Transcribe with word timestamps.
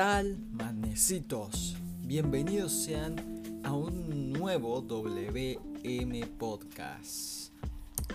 tal, 0.00 0.38
manecitos? 0.50 1.76
Bienvenidos 2.06 2.72
sean 2.72 3.60
a 3.62 3.74
un 3.74 4.32
nuevo 4.32 4.80
WM 4.80 6.26
Podcast. 6.38 7.52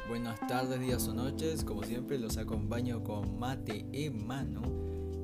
Buenas 0.09 0.39
tardes, 0.47 0.79
días 0.79 1.07
o 1.07 1.13
noches, 1.13 1.63
como 1.63 1.83
siempre 1.83 2.17
los 2.17 2.37
acompaño 2.37 3.03
con 3.03 3.37
mate 3.37 3.85
en 3.93 4.25
mano, 4.25 4.63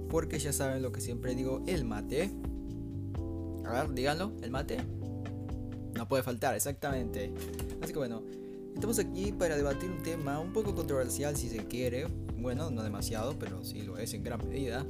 porque 0.07 0.37
ya 0.37 0.53
saben 0.53 0.83
lo 0.83 0.91
que 0.91 1.01
siempre 1.01 1.33
digo, 1.33 1.63
el 1.65 1.83
mate. 1.83 2.29
A 3.65 3.71
ver, 3.71 3.95
díganlo, 3.95 4.31
el 4.43 4.51
mate. 4.51 4.77
No 5.95 6.07
puede 6.07 6.21
faltar, 6.21 6.53
exactamente. 6.53 7.33
Así 7.81 7.91
que 7.91 7.97
bueno, 7.97 8.21
estamos 8.75 8.99
aquí 8.99 9.31
para 9.31 9.57
debatir 9.57 9.89
un 9.89 10.03
tema 10.03 10.39
un 10.39 10.53
poco 10.53 10.75
controversial 10.75 11.35
si 11.35 11.49
se 11.49 11.65
quiere. 11.65 12.05
Bueno, 12.37 12.69
no 12.69 12.83
demasiado, 12.83 13.39
pero 13.39 13.63
sí 13.63 13.81
lo 13.81 13.97
es 13.97 14.13
en 14.13 14.23
gran 14.23 14.47
medida. 14.47 14.85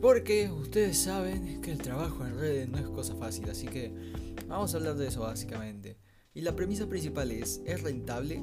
Porque 0.00 0.50
ustedes 0.50 0.96
saben 0.96 1.60
que 1.60 1.72
el 1.72 1.78
trabajo 1.78 2.24
en 2.24 2.38
redes 2.38 2.68
no 2.70 2.78
es 2.78 2.86
cosa 2.86 3.14
fácil, 3.16 3.50
así 3.50 3.66
que 3.66 3.92
vamos 4.46 4.72
a 4.72 4.78
hablar 4.78 4.96
de 4.96 5.08
eso 5.08 5.20
básicamente. 5.20 5.98
Y 6.32 6.40
la 6.40 6.56
premisa 6.56 6.88
principal 6.88 7.30
es, 7.30 7.60
¿es 7.66 7.82
rentable? 7.82 8.42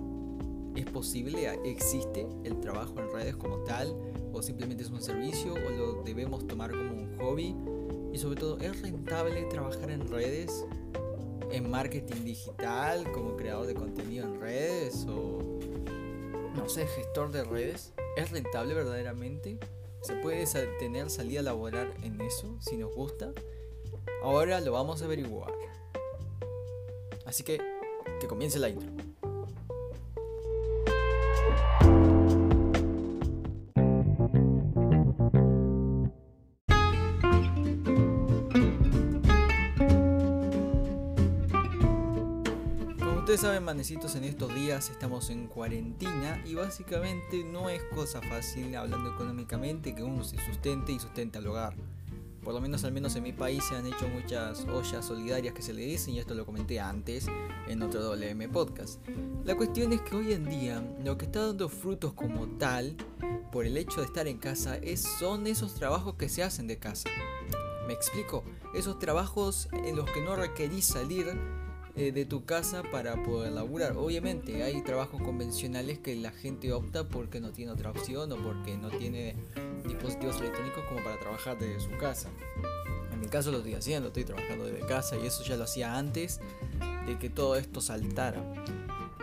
¿Es 0.76 0.86
posible? 0.86 1.50
¿Existe 1.66 2.28
el 2.44 2.60
trabajo 2.60 3.00
en 3.00 3.12
redes 3.12 3.36
como 3.36 3.64
tal? 3.64 3.96
¿O 4.34 4.44
simplemente 4.44 4.84
es 4.84 4.92
un 4.92 5.02
servicio? 5.02 5.56
¿O 5.56 5.70
lo 5.72 6.04
debemos 6.04 6.46
tomar 6.46 6.70
como 6.70 6.94
un 6.94 7.18
hobby? 7.18 7.56
Y 8.14 8.20
sobre 8.20 8.40
todo, 8.40 8.60
¿es 8.60 8.80
rentable 8.84 9.44
trabajar 9.46 9.90
en 9.90 10.08
redes? 10.08 10.64
¿En 11.52 11.72
marketing 11.72 12.24
digital? 12.24 13.12
¿Como 13.14 13.36
creador 13.36 13.66
de 13.66 13.74
contenido 13.74 14.26
en 14.28 14.40
redes? 14.40 15.08
¿O 15.10 15.40
no 16.56 16.70
sé, 16.70 16.86
gestor 16.86 17.32
de 17.32 17.44
redes? 17.44 17.94
¿Es 18.16 18.30
rentable 18.30 18.76
verdaderamente? 18.76 19.58
¿Se 20.08 20.16
puede 20.16 20.46
tener 20.80 21.10
salida 21.10 21.42
laboral 21.42 21.94
en 22.02 22.22
eso 22.22 22.56
si 22.62 22.78
nos 22.78 22.96
gusta? 22.96 23.34
Ahora 24.24 24.62
lo 24.62 24.72
vamos 24.72 25.02
a 25.02 25.06
averiguar. 25.06 25.52
Así 27.26 27.44
que 27.44 27.60
que 28.22 28.26
comience 28.26 28.58
la 28.58 28.70
intro. 28.70 29.07
Ustedes 43.38 43.52
saben, 43.52 43.66
manecitos, 43.66 44.16
en 44.16 44.24
estos 44.24 44.56
días 44.56 44.90
estamos 44.90 45.30
en 45.30 45.46
cuarentena 45.46 46.42
y 46.44 46.56
básicamente 46.56 47.44
no 47.44 47.70
es 47.70 47.84
cosa 47.94 48.20
fácil, 48.20 48.76
hablando 48.76 49.12
económicamente, 49.12 49.94
que 49.94 50.02
uno 50.02 50.24
se 50.24 50.44
sustente 50.44 50.92
y 50.92 51.00
sustente 51.00 51.38
al 51.38 51.46
hogar. 51.46 51.76
Por 52.44 52.56
lo 52.56 52.62
menos, 52.62 52.84
al 52.84 52.94
menos 52.94 53.16
en 53.16 53.22
mi 53.22 53.34
país 53.34 53.64
se 53.64 53.76
han 53.76 53.86
hecho 53.86 54.08
muchas 54.08 54.66
ollas 54.66 55.06
solidarias 55.06 55.54
que 55.54 55.62
se 55.62 55.74
le 55.74 55.84
dicen 55.84 56.16
y 56.16 56.20
esto 56.20 56.34
lo 56.34 56.48
comenté 56.48 56.80
antes 56.80 57.28
en 57.68 57.84
otro 57.84 58.02
WM 58.02 58.50
podcast. 58.50 59.08
La 59.46 59.56
cuestión 59.56 59.94
es 59.94 60.02
que 60.02 60.16
hoy 60.16 60.34
en 60.34 60.50
día 60.50 60.84
lo 61.06 61.16
que 61.20 61.26
está 61.26 61.46
dando 61.46 61.70
frutos 61.70 62.14
como 62.14 62.48
tal, 62.58 62.98
por 63.52 63.68
el 63.68 63.78
hecho 63.78 64.00
de 64.00 64.08
estar 64.08 64.28
en 64.28 64.40
casa, 64.40 64.78
es, 64.78 65.04
son 65.20 65.46
esos 65.46 65.76
trabajos 65.76 66.16
que 66.16 66.28
se 66.28 66.42
hacen 66.42 66.66
de 66.66 66.80
casa. 66.80 67.08
Me 67.86 67.94
explico, 67.94 68.44
esos 68.74 68.98
trabajos 68.98 69.70
en 69.86 69.96
los 69.96 70.10
que 70.10 70.24
no 70.24 70.36
requerís 70.36 70.86
salir 70.86 71.38
eh, 71.98 72.12
de 72.12 72.26
tu 72.26 72.46
casa 72.46 72.84
para 72.92 73.24
poder 73.24 73.54
laburar. 73.54 73.94
Obviamente 73.98 74.62
hay 74.62 74.84
trabajos 74.84 75.20
convencionales 75.20 75.98
que 75.98 76.16
la 76.16 76.30
gente 76.30 76.72
opta 76.72 77.08
porque 77.08 77.42
no 77.42 77.52
tiene 77.52 77.72
otra 77.72 77.90
opción 77.90 78.32
o 78.32 78.38
porque 78.38 78.78
no 78.78 78.90
tiene 78.90 79.36
dispositivos 79.84 80.40
electrónicos 80.40 80.84
como 80.88 81.04
para 81.04 81.20
trabajar 81.20 81.58
desde 81.58 81.80
su 81.80 81.98
casa. 81.98 82.30
En 83.12 83.20
mi 83.20 83.28
caso 83.28 83.52
lo 83.52 83.58
estoy 83.58 83.74
haciendo, 83.74 84.10
estoy 84.10 84.26
trabajando 84.26 84.66
desde 84.66 84.86
casa 84.86 85.18
y 85.18 85.26
eso 85.26 85.44
ya 85.44 85.56
lo 85.56 85.64
hacía 85.64 85.98
antes 85.98 86.40
de 87.08 87.18
que 87.18 87.32
todo 87.32 87.56
esto 87.56 87.82
saltara. 87.82 88.44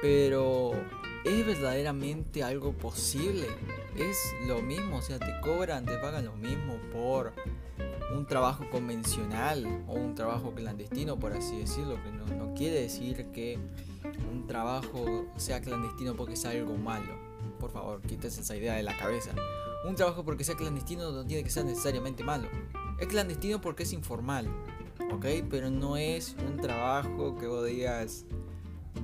Pero 0.02 0.72
¿es 1.24 1.46
verdaderamente 1.46 2.42
algo 2.42 2.72
posible? 2.72 3.46
¿Es 3.96 4.18
lo 4.48 4.62
mismo? 4.62 4.96
O 4.96 5.02
sea, 5.02 5.20
te 5.20 5.40
cobran, 5.40 5.86
te 5.86 5.96
pagan 5.98 6.24
lo 6.24 6.34
mismo 6.34 6.76
por 6.92 7.32
un 8.14 8.26
trabajo 8.26 8.64
convencional 8.70 9.84
o 9.88 9.94
un 9.94 10.14
trabajo 10.14 10.52
clandestino, 10.54 11.18
por 11.18 11.32
así 11.32 11.58
decirlo, 11.58 11.98
que 12.02 12.34
no, 12.34 12.54
quiere 12.54 12.82
decir 12.82 13.26
que 13.32 13.58
un 14.30 14.46
trabajo 14.46 15.26
sea 15.36 15.60
clandestino 15.60 16.14
porque 16.14 16.36
sea 16.36 16.52
algo 16.52 16.76
malo. 16.76 17.18
Por 17.58 17.70
favor, 17.70 18.00
quítese 18.02 18.42
esa 18.42 18.56
idea 18.56 18.74
de 18.74 18.82
la 18.82 18.96
cabeza. 18.96 19.32
Un 19.84 19.96
trabajo 19.96 20.24
porque 20.24 20.44
sea 20.44 20.54
clandestino 20.54 21.10
no 21.10 21.24
tiene 21.24 21.42
que 21.42 21.50
ser 21.50 21.64
necesariamente 21.64 22.22
malo. 22.22 22.48
Es 23.00 23.08
clandestino 23.08 23.60
porque 23.60 23.82
es 23.82 23.92
informal, 23.92 24.46
¿ok? 25.12 25.26
Pero 25.50 25.70
no 25.70 25.96
es 25.96 26.36
un 26.46 26.58
trabajo 26.58 27.36
que 27.36 27.46
vos 27.46 27.66
digas, 27.66 28.24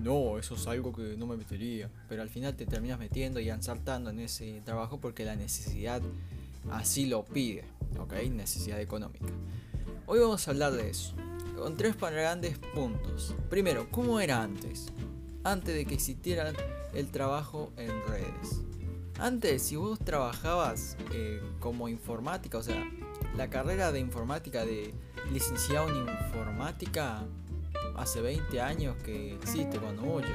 no, 0.01 0.39
eso 0.39 0.55
es 0.55 0.67
algo 0.67 0.93
que 0.93 1.17
no 1.17 1.27
me 1.27 1.37
metería. 1.37 1.91
Pero 2.09 2.23
al 2.23 2.29
final 2.29 2.55
te 2.55 2.67
terminas 2.67 2.99
metiendo 2.99 3.41
y 3.41 3.51
saltando 3.61 4.11
en 4.11 4.21
ese 4.21 4.63
trabajo 4.65 5.01
porque 5.01 5.25
la 5.25 5.35
necesidad 5.35 6.01
así 6.71 7.07
lo 7.07 7.25
pide. 7.25 7.65
¿Ok? 7.99 8.15
Necesidad 8.31 8.81
económica. 8.81 9.27
Hoy 10.07 10.19
vamos 10.19 10.47
a 10.47 10.51
hablar 10.51 10.73
de 10.73 10.91
eso, 10.91 11.15
con 11.57 11.77
tres 11.77 11.97
grandes 11.97 12.59
puntos. 12.75 13.35
Primero, 13.49 13.89
¿cómo 13.91 14.21
era 14.21 14.43
antes? 14.43 14.87
Antes 15.45 15.75
de 15.75 15.87
que 15.87 15.95
existiera 15.95 16.53
el 16.95 17.11
trabajo 17.11 17.73
en 17.77 17.91
redes. 18.09 18.63
Antes, 19.19 19.63
si 19.63 19.77
vos 19.77 19.99
trabajabas 19.99 20.97
eh, 21.13 21.43
como 21.61 21.89
informática, 21.89 22.59
o 22.59 22.63
sea, 22.63 22.91
la 23.37 23.51
carrera 23.51 23.93
de 23.93 24.01
informática 24.01 24.65
de 24.65 24.95
licenciado 25.33 25.89
en 25.89 26.09
informática 26.09 27.23
hace 27.97 28.21
20 28.21 28.61
años 28.61 28.97
que 29.05 29.35
existe 29.35 29.79
cuando 29.79 30.03
mucho. 30.03 30.33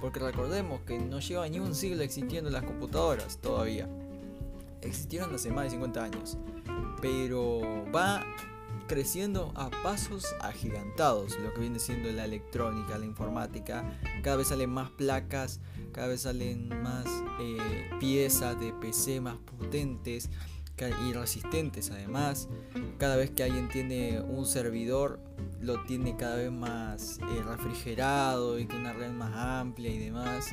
Porque 0.00 0.20
recordemos 0.20 0.80
que 0.82 0.98
no 0.98 1.20
lleva 1.20 1.48
ni 1.48 1.60
un 1.60 1.74
siglo 1.74 2.02
existiendo 2.02 2.50
las 2.50 2.62
computadoras 2.62 3.38
todavía. 3.38 3.88
Existieron 4.82 5.34
hace 5.34 5.50
más 5.50 5.64
de 5.64 5.70
50 5.70 6.04
años 6.04 6.38
pero 7.00 7.60
va 7.94 8.24
creciendo 8.86 9.52
a 9.54 9.70
pasos 9.82 10.26
agigantados 10.40 11.38
lo 11.38 11.54
que 11.54 11.60
viene 11.60 11.78
siendo 11.78 12.10
la 12.10 12.24
electrónica, 12.24 12.98
la 12.98 13.06
informática. 13.06 13.84
Cada 14.22 14.36
vez 14.36 14.48
salen 14.48 14.70
más 14.70 14.90
placas, 14.90 15.60
cada 15.92 16.08
vez 16.08 16.22
salen 16.22 16.68
más 16.82 17.06
eh, 17.40 17.88
piezas 18.00 18.58
de 18.58 18.72
PC 18.72 19.20
más 19.20 19.36
potentes 19.36 20.28
y 21.06 21.12
resistentes 21.12 21.90
además. 21.90 22.48
Cada 22.98 23.16
vez 23.16 23.30
que 23.30 23.42
alguien 23.42 23.68
tiene 23.68 24.20
un 24.20 24.46
servidor, 24.46 25.20
lo 25.60 25.82
tiene 25.84 26.16
cada 26.16 26.36
vez 26.36 26.50
más 26.50 27.18
eh, 27.18 27.42
refrigerado 27.42 28.58
y 28.58 28.66
con 28.66 28.78
una 28.78 28.92
red 28.92 29.10
más 29.10 29.34
amplia 29.34 29.90
y 29.90 29.98
demás. 29.98 30.50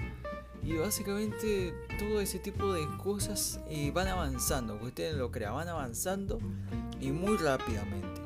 Y 0.68 0.74
básicamente 0.74 1.74
todo 1.98 2.20
ese 2.20 2.40
tipo 2.40 2.74
de 2.74 2.86
cosas 3.02 3.62
eh, 3.70 3.90
van 3.92 4.10
avanzando, 4.10 4.78
que 4.78 4.88
ustedes 4.88 5.16
lo 5.16 5.32
crean, 5.32 5.54
van 5.54 5.70
avanzando 5.70 6.40
y 7.00 7.12
muy 7.12 7.38
rápidamente. 7.38 8.22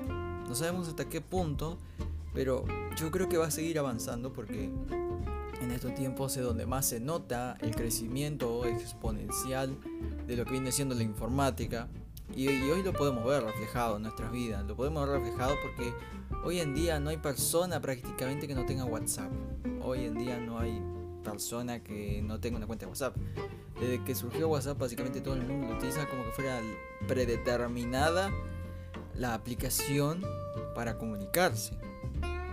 No 0.49 0.55
sabemos 0.55 0.87
hasta 0.87 1.07
qué 1.07 1.21
punto, 1.21 1.77
pero 2.33 2.65
yo 2.97 3.11
creo 3.11 3.29
que 3.29 3.37
va 3.37 3.45
a 3.45 3.51
seguir 3.51 3.77
avanzando 3.77 4.33
porque 4.33 4.71
en 5.61 5.69
estos 5.69 5.93
tiempos 5.93 6.35
es 6.35 6.43
donde 6.43 6.65
más 6.65 6.87
se 6.87 6.99
nota 6.99 7.59
el 7.61 7.75
crecimiento 7.75 8.65
exponencial 8.65 9.77
de 10.25 10.35
lo 10.35 10.43
que 10.43 10.53
viene 10.53 10.71
siendo 10.71 10.95
la 10.95 11.03
informática. 11.03 11.89
Y, 12.35 12.49
y, 12.49 12.71
hoy 12.71 12.81
lo 12.81 12.91
podemos 12.91 13.23
ver 13.23 13.43
reflejado 13.43 13.97
en 13.97 14.01
nuestras 14.01 14.31
vidas. 14.31 14.65
Lo 14.65 14.75
podemos 14.75 15.07
ver 15.07 15.19
reflejado 15.19 15.53
porque 15.61 15.93
hoy 16.43 16.59
en 16.59 16.73
día 16.73 16.99
no 16.99 17.11
hay 17.11 17.17
persona 17.17 17.79
prácticamente 17.79 18.47
que 18.47 18.55
no 18.55 18.65
tenga 18.65 18.85
WhatsApp. 18.85 19.31
Hoy 19.83 20.05
en 20.05 20.15
día 20.15 20.39
no 20.39 20.57
hay 20.57 20.81
persona 21.23 21.83
que 21.83 22.21
no 22.23 22.39
tenga 22.39 22.57
una 22.57 22.67
cuenta 22.67 22.85
de 22.85 22.89
WhatsApp. 22.89 23.15
Desde 23.79 24.03
que 24.03 24.15
surgió 24.15 24.47
WhatsApp, 24.47 24.77
básicamente 24.77 25.21
todo 25.21 25.35
el 25.35 25.43
mundo 25.43 25.69
lo 25.69 25.77
utiliza 25.77 26.07
como 26.07 26.23
que 26.23 26.31
fuera 26.31 26.61
predeterminada 27.07 28.31
la 29.15 29.33
aplicación 29.33 30.21
para 30.75 30.97
comunicarse. 30.97 31.77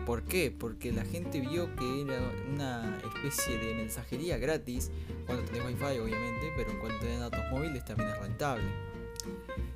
¿Por 0.06 0.22
qué? 0.22 0.50
Porque 0.50 0.90
la 0.90 1.04
gente 1.04 1.40
vio 1.40 1.74
que 1.76 2.00
era 2.00 2.18
una 2.50 2.98
especie 2.98 3.58
de 3.58 3.74
mensajería 3.74 4.38
gratis 4.38 4.90
cuando 5.26 5.44
tenés 5.44 5.66
wifi 5.66 5.98
obviamente, 5.98 6.50
pero 6.56 6.70
en 6.70 6.78
cuanto 6.78 6.98
tenés 7.00 7.20
datos 7.20 7.40
móviles 7.50 7.84
también 7.84 8.08
es 8.08 8.18
rentable. 8.18 8.64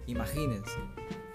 Imagínense, 0.06 0.78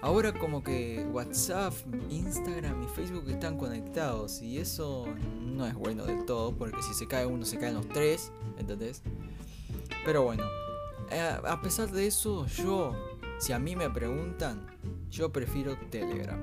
Ahora 0.00 0.32
como 0.32 0.62
que 0.62 1.04
WhatsApp, 1.12 1.74
Instagram 2.08 2.84
y 2.84 2.86
Facebook 2.86 3.28
están 3.28 3.58
conectados 3.58 4.40
y 4.42 4.58
eso 4.58 5.06
no 5.40 5.66
es 5.66 5.74
bueno 5.74 6.04
del 6.04 6.24
todo 6.24 6.56
porque 6.56 6.80
si 6.82 6.94
se 6.94 7.08
cae 7.08 7.26
uno 7.26 7.44
se 7.44 7.58
caen 7.58 7.74
los 7.74 7.88
tres, 7.88 8.30
¿entendés? 8.58 9.02
Pero 10.04 10.22
bueno, 10.22 10.44
eh, 11.10 11.36
a 11.44 11.60
pesar 11.60 11.90
de 11.90 12.06
eso 12.06 12.46
yo, 12.46 12.94
si 13.38 13.52
a 13.52 13.58
mí 13.58 13.74
me 13.74 13.90
preguntan, 13.90 14.68
yo 15.10 15.32
prefiero 15.32 15.76
Telegram. 15.90 16.38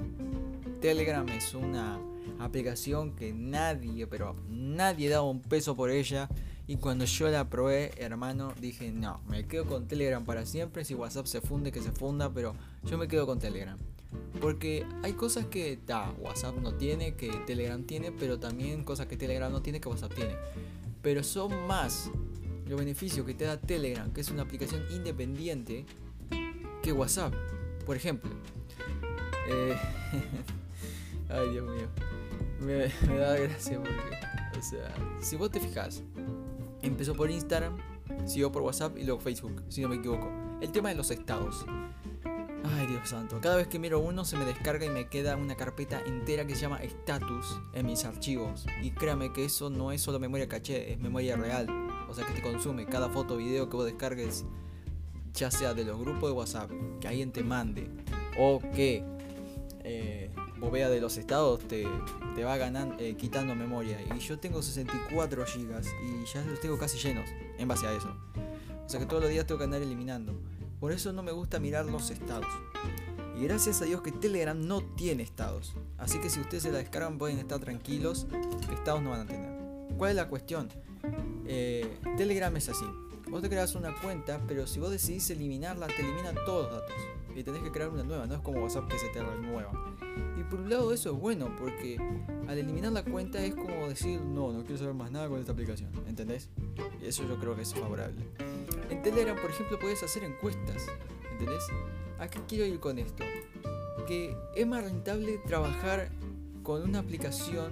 Telegram 0.81 1.27
es 1.29 1.53
una 1.55 1.97
aplicación 2.39 3.15
que 3.15 3.31
nadie, 3.33 4.05
pero 4.05 4.35
nadie 4.49 5.07
daba 5.07 5.29
un 5.29 5.41
peso 5.41 5.77
por 5.77 5.91
ella 5.91 6.29
y 6.67 6.77
cuando 6.77 7.05
yo 7.05 7.29
la 7.29 7.47
probé, 7.47 7.91
hermano, 7.97 8.53
dije, 8.59 8.91
no, 8.91 9.21
me 9.27 9.45
quedo 9.45 9.65
con 9.65 9.87
Telegram 9.87 10.25
para 10.25 10.45
siempre. 10.45 10.83
Si 10.83 10.95
WhatsApp 10.95 11.27
se 11.27 11.41
funde, 11.41 11.71
que 11.71 11.81
se 11.81 11.91
funda, 11.91 12.33
pero 12.33 12.55
yo 12.83 12.97
me 12.97 13.07
quedo 13.07 13.27
con 13.27 13.37
Telegram. 13.37 13.77
Porque 14.41 14.85
hay 15.03 15.13
cosas 15.13 15.45
que 15.45 15.77
da, 15.85 16.11
WhatsApp 16.19 16.55
no 16.57 16.73
tiene, 16.73 17.15
que 17.15 17.29
Telegram 17.45 17.83
tiene, 17.83 18.11
pero 18.11 18.39
también 18.39 18.83
cosas 18.83 19.05
que 19.05 19.15
Telegram 19.15 19.51
no 19.51 19.61
tiene, 19.61 19.79
que 19.79 19.89
WhatsApp 19.89 20.15
tiene. 20.15 20.35
Pero 21.03 21.23
son 21.23 21.67
más 21.67 22.09
los 22.67 22.79
beneficios 22.79 23.25
que 23.27 23.35
te 23.35 23.45
da 23.45 23.59
Telegram, 23.59 24.11
que 24.11 24.21
es 24.21 24.31
una 24.31 24.41
aplicación 24.41 24.83
independiente, 24.91 25.85
que 26.81 26.91
WhatsApp. 26.91 27.33
Por 27.85 27.95
ejemplo, 27.95 28.31
eh, 29.49 29.77
ay 31.29 31.49
Dios 31.49 31.69
mío, 31.69 31.87
me, 32.59 32.91
me, 33.07 33.17
da 33.19 33.37
gracia 33.37 33.77
porque, 33.77 34.57
o 34.57 34.61
sea, 34.63 34.95
si 35.21 35.35
vos 35.35 35.51
te 35.51 35.59
fijas, 35.59 36.01
empezó 36.87 37.13
por 37.13 37.29
Instagram, 37.29 37.77
siguió 38.25 38.51
por 38.51 38.61
WhatsApp 38.61 38.97
y 38.97 39.03
luego 39.03 39.19
Facebook, 39.19 39.63
si 39.69 39.81
no 39.81 39.89
me 39.89 39.95
equivoco. 39.95 40.31
El 40.61 40.71
tema 40.71 40.89
de 40.89 40.95
los 40.95 41.11
estados. 41.11 41.65
Ay, 42.73 42.87
Dios 42.87 43.09
santo. 43.09 43.39
Cada 43.41 43.57
vez 43.57 43.67
que 43.67 43.77
miro 43.77 43.99
uno 43.99 44.25
se 44.25 44.37
me 44.37 44.45
descarga 44.45 44.85
y 44.85 44.89
me 44.89 45.07
queda 45.07 45.35
una 45.35 45.55
carpeta 45.55 46.01
entera 46.05 46.47
que 46.47 46.55
se 46.55 46.61
llama 46.61 46.79
status 46.81 47.59
en 47.73 47.85
mis 47.85 48.05
archivos. 48.05 48.65
Y 48.81 48.91
créame 48.91 49.31
que 49.31 49.45
eso 49.45 49.69
no 49.69 49.91
es 49.91 50.01
solo 50.01 50.19
memoria 50.19 50.47
caché, 50.47 50.93
es 50.93 50.99
memoria 50.99 51.35
real. 51.35 51.67
O 52.09 52.13
sea 52.13 52.25
que 52.25 52.33
te 52.33 52.41
consume 52.41 52.85
cada 52.85 53.09
foto 53.09 53.35
o 53.35 53.37
video 53.37 53.69
que 53.69 53.75
vos 53.75 53.85
descargues, 53.85 54.45
ya 55.33 55.51
sea 55.51 55.73
de 55.73 55.85
los 55.85 55.99
grupos 55.99 56.29
de 56.29 56.35
WhatsApp, 56.35 56.71
que 56.99 57.07
alguien 57.07 57.31
te 57.31 57.43
mande, 57.43 57.89
o 58.39 58.59
que 58.73 59.03
eh, 59.83 60.31
veas 60.71 60.89
de 60.89 60.99
los 60.99 61.17
estados, 61.17 61.59
te, 61.67 61.87
te 62.35 62.43
va 62.43 62.57
ganando, 62.57 62.95
eh, 62.99 63.15
quitando 63.15 63.55
memoria. 63.55 63.99
Y 64.15 64.19
yo 64.19 64.39
tengo 64.39 64.61
64 64.61 65.45
gigas 65.45 65.87
y 66.03 66.25
ya 66.33 66.43
los 66.43 66.59
tengo 66.59 66.77
casi 66.77 66.97
llenos 66.97 67.29
en 67.57 67.67
base 67.67 67.87
a 67.87 67.93
eso. 67.93 68.15
O 68.85 68.89
sea 68.89 68.99
que 68.99 69.05
todos 69.05 69.21
los 69.21 69.31
días 69.31 69.45
tengo 69.45 69.59
que 69.59 69.65
andar 69.65 69.81
eliminando. 69.81 70.33
Por 70.79 70.91
eso 70.91 71.13
no 71.13 71.23
me 71.23 71.31
gusta 71.31 71.59
mirar 71.59 71.85
los 71.85 72.09
estados. 72.09 72.47
Y 73.37 73.43
gracias 73.43 73.81
a 73.81 73.85
Dios 73.85 74.01
que 74.01 74.11
Telegram 74.11 74.59
no 74.59 74.81
tiene 74.81 75.23
estados. 75.23 75.73
Así 75.97 76.19
que 76.19 76.29
si 76.29 76.39
ustedes 76.39 76.63
se 76.63 76.71
la 76.71 76.77
descargan 76.77 77.17
pueden 77.17 77.39
estar 77.39 77.59
tranquilos 77.59 78.27
estados 78.71 79.01
no 79.01 79.09
van 79.11 79.21
a 79.21 79.25
tener. 79.25 79.49
¿Cuál 79.97 80.11
es 80.11 80.15
la 80.15 80.27
cuestión? 80.27 80.69
Eh, 81.45 81.97
Telegram 82.17 82.55
es 82.55 82.69
así. 82.69 82.85
Vos 83.29 83.41
te 83.41 83.49
creas 83.49 83.75
una 83.75 83.93
cuenta, 83.95 84.41
pero 84.47 84.67
si 84.67 84.79
vos 84.79 84.91
decidís 84.91 85.29
eliminarla, 85.31 85.87
te 85.87 86.01
elimina 86.01 86.33
todos 86.45 86.71
los 86.71 86.81
datos. 86.81 86.95
Y 87.35 87.43
tenés 87.43 87.61
que 87.63 87.71
crear 87.71 87.89
una 87.89 88.03
nueva, 88.03 88.25
no 88.25 88.35
es 88.35 88.41
como 88.41 88.61
WhatsApp 88.61 88.87
que 88.87 88.97
se 88.97 89.09
te 89.09 89.21
renueva. 89.21 89.71
Y 90.39 90.43
por 90.43 90.61
un 90.61 90.69
lado 90.69 90.93
eso 90.93 91.11
es 91.11 91.19
bueno, 91.19 91.53
porque 91.59 91.97
al 92.47 92.57
eliminar 92.57 92.93
la 92.93 93.03
cuenta 93.03 93.43
es 93.43 93.53
como 93.53 93.87
decir, 93.87 94.21
no, 94.21 94.53
no 94.53 94.61
quiero 94.61 94.77
saber 94.77 94.93
más 94.93 95.11
nada 95.11 95.27
con 95.27 95.39
esta 95.39 95.51
aplicación. 95.51 95.91
¿Entendés? 96.07 96.49
Y 97.01 97.07
eso 97.07 97.27
yo 97.27 97.37
creo 97.37 97.55
que 97.55 97.63
es 97.63 97.73
favorable. 97.73 98.21
En 98.89 99.01
Telegram, 99.01 99.35
por 99.35 99.49
ejemplo, 99.49 99.77
puedes 99.77 100.01
hacer 100.01 100.23
encuestas. 100.23 100.87
¿Entendés? 101.33 101.67
¿A 102.19 102.27
qué 102.29 102.39
quiero 102.47 102.65
ir 102.65 102.79
con 102.79 102.97
esto? 102.97 103.23
Que 104.07 104.35
es 104.55 104.65
más 104.65 104.83
rentable 104.83 105.39
trabajar 105.45 106.09
con 106.63 106.83
una 106.83 106.99
aplicación 106.99 107.71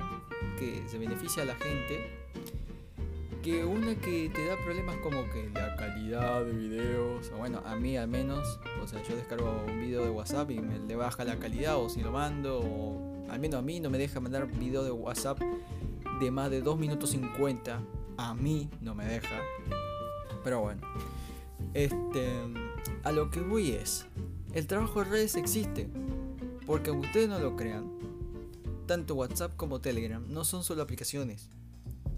que 0.59 0.83
se 0.88 0.98
beneficia 0.98 1.44
a 1.44 1.45
la 1.45 1.56
gente 1.56 2.23
que 3.44 3.66
una 3.66 3.94
que 3.95 4.31
te 4.34 4.48
da 4.48 4.56
problemas 4.56 4.95
como 5.04 5.30
que 5.30 5.50
la 5.54 5.75
calidad 5.75 6.45
de 6.45 6.54
videos, 6.54 7.30
o 7.36 7.38
bueno, 7.38 7.62
a 7.66 7.75
mí 7.75 7.98
al 7.98 8.07
menos, 8.07 8.57
o 8.81 8.88
sea, 8.88 9.04
yo 9.04 9.18
descargo 9.18 9.66
un 9.68 9.81
video 9.81 10.01
de 10.01 10.10
WhatsApp 10.10 10.50
y 10.51 10.62
me 10.62 10.80
le 10.80 10.95
baja 10.95 11.25
la 11.25 11.38
calidad, 11.38 11.78
o 11.78 11.90
si 11.90 12.01
lo 12.01 12.13
mando, 12.13 12.62
o 12.62 13.30
al 13.30 13.42
menos 13.42 13.60
a 13.60 13.62
mí 13.62 13.81
no 13.81 13.90
me 13.90 13.98
deja 13.98 14.22
mandar 14.22 14.48
video 14.48 14.86
de 14.86 14.92
WhatsApp 14.92 15.42
de 16.22 16.31
más 16.31 16.51
de 16.51 16.62
2 16.62 16.80
minutos 16.80 17.10
50, 17.10 17.81
a 18.16 18.34
mí 18.34 18.69
no 18.80 18.95
me 18.95 19.06
deja, 19.06 19.42
pero 20.42 20.62
bueno, 20.62 20.81
este, 21.74 22.30
a 23.04 23.12
lo 23.12 23.30
que 23.30 23.42
voy 23.42 23.72
es, 23.72 24.06
el 24.54 24.68
trabajo 24.68 25.04
de 25.04 25.10
redes 25.10 25.36
existe, 25.36 25.90
porque 26.66 26.92
ustedes 26.92 27.28
no 27.28 27.40
lo 27.40 27.57
crean, 27.57 27.92
tanto 28.86 29.16
WhatsApp 29.16 29.54
como 29.57 29.81
Telegram 29.81 30.24
no 30.30 30.45
son 30.45 30.63
solo 30.63 30.81
aplicaciones, 30.81 31.50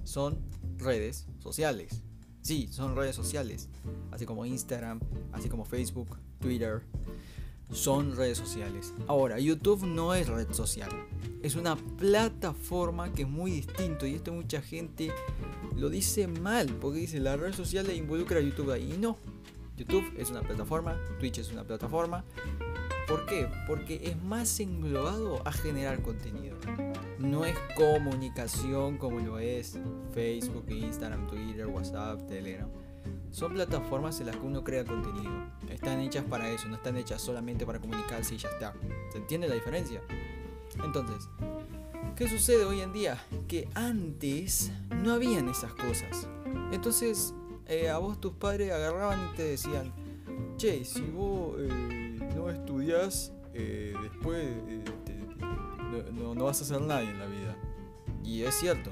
son 0.03 0.37
redes 0.77 1.27
sociales. 1.39 2.01
Sí, 2.41 2.67
son 2.71 2.95
redes 2.95 3.15
sociales, 3.15 3.69
así 4.11 4.25
como 4.25 4.45
Instagram, 4.45 4.99
así 5.31 5.49
como 5.49 5.65
Facebook, 5.65 6.17
Twitter, 6.39 6.83
son 7.71 8.15
redes 8.15 8.37
sociales. 8.37 8.93
Ahora, 9.07 9.39
YouTube 9.39 9.83
no 9.85 10.13
es 10.13 10.27
red 10.27 10.51
social, 10.51 10.91
es 11.41 11.55
una 11.55 11.75
plataforma 11.75 13.11
que 13.11 13.23
es 13.23 13.27
muy 13.27 13.51
distinto 13.51 14.05
y 14.05 14.15
esto 14.15 14.31
mucha 14.31 14.61
gente 14.61 15.11
lo 15.75 15.89
dice 15.89 16.27
mal, 16.27 16.67
porque 16.79 16.99
dice 16.99 17.19
la 17.19 17.35
red 17.35 17.53
social 17.53 17.87
le 17.87 17.95
involucra 17.95 18.37
a 18.39 18.41
YouTube 18.41 18.71
ahí. 18.71 18.93
Y 18.93 18.97
no, 18.97 19.17
YouTube 19.77 20.05
es 20.17 20.29
una 20.29 20.41
plataforma, 20.41 20.99
Twitch 21.19 21.39
es 21.39 21.51
una 21.51 21.63
plataforma. 21.63 22.23
¿Por 23.07 23.25
qué? 23.25 23.47
Porque 23.67 24.01
es 24.03 24.21
más 24.23 24.59
englobado 24.59 25.41
a 25.47 25.51
generar 25.51 26.01
contenido 26.01 26.57
no 27.25 27.45
es 27.45 27.57
comunicación 27.75 28.97
como 28.97 29.19
lo 29.19 29.39
es 29.39 29.77
Facebook, 30.13 30.65
Instagram, 30.69 31.27
Twitter, 31.27 31.67
WhatsApp, 31.67 32.27
Telegram. 32.27 32.69
Son 33.31 33.53
plataformas 33.53 34.19
en 34.19 34.27
las 34.27 34.37
que 34.37 34.43
uno 34.43 34.63
crea 34.63 34.85
contenido. 34.85 35.31
Están 35.69 35.99
hechas 35.99 36.23
para 36.23 36.49
eso, 36.49 36.67
no 36.67 36.75
están 36.75 36.97
hechas 36.97 37.21
solamente 37.21 37.65
para 37.65 37.79
comunicarse 37.79 38.35
y 38.35 38.37
ya 38.37 38.49
está. 38.49 38.73
¿Se 39.11 39.17
entiende 39.17 39.47
la 39.47 39.55
diferencia? 39.55 40.01
Entonces, 40.83 41.27
¿qué 42.15 42.29
sucede 42.29 42.63
hoy 42.65 42.81
en 42.81 42.93
día? 42.93 43.21
Que 43.47 43.67
antes 43.73 44.71
no 45.03 45.13
habían 45.13 45.49
esas 45.49 45.73
cosas. 45.73 46.27
Entonces, 46.71 47.33
eh, 47.67 47.89
a 47.89 47.97
vos 47.97 48.21
tus 48.21 48.33
padres 48.33 48.71
agarraban 48.71 49.31
y 49.31 49.35
te 49.35 49.43
decían, 49.43 49.91
che, 50.57 50.85
si 50.85 51.01
vos 51.01 51.55
eh, 51.59 51.69
no 52.35 52.49
estudias, 52.49 53.33
eh, 53.53 53.93
después 54.01 54.47
no, 56.13 56.35
vas 56.35 56.61
a 56.61 56.63
hacer 56.63 56.81
nadie 56.81 57.09
en 57.09 57.19
la 57.19 57.25
vida. 57.25 57.55
Y 58.23 58.43
es 58.43 58.55
cierto, 58.55 58.91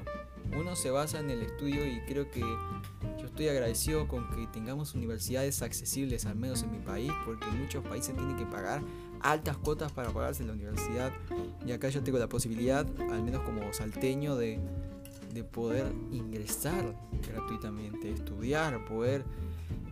uno 0.56 0.76
se 0.76 0.90
basa 0.90 1.20
en 1.20 1.30
el 1.30 1.42
estudio 1.42 1.86
y 1.86 2.00
creo 2.06 2.30
que 2.30 2.40
yo 2.40 3.26
estoy 3.26 3.48
agradecido 3.48 4.06
con 4.06 4.28
que 4.30 4.46
tengamos 4.46 4.94
universidades 4.94 5.62
accesibles, 5.62 6.26
al 6.26 6.36
menos 6.36 6.62
en 6.62 6.72
mi 6.72 6.78
país, 6.78 7.12
porque 7.24 7.46
muchos 7.46 7.84
países 7.84 8.14
tienen 8.14 8.36
que 8.36 8.46
pagar 8.46 8.82
altas 9.20 9.56
cuotas 9.56 9.90
para 9.92 10.10
pagarse 10.10 10.44
la 10.44 10.52
universidad. 10.52 11.12
Y 11.66 11.72
acá 11.72 11.88
yo 11.88 12.02
tengo 12.02 12.18
la 12.18 12.28
posibilidad, 12.28 12.86
al 13.10 13.22
menos 13.22 13.42
como 13.42 13.72
salteño, 13.72 14.36
de, 14.36 14.60
de 15.32 15.44
poder 15.44 15.92
ingresar 16.12 16.94
gratuitamente, 17.28 18.10
estudiar, 18.12 18.84
poder 18.84 19.24